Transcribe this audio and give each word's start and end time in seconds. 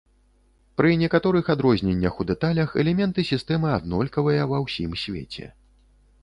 Пры 0.79 0.93
некаторых 1.01 1.51
адрозненнях 1.55 2.15
у 2.23 2.27
дэталях, 2.29 2.73
элементы 2.85 3.27
сістэмы 3.31 3.67
аднолькавыя 3.77 4.49
ва 4.55 4.65
ўсім 4.65 4.91
свеце. 5.05 5.45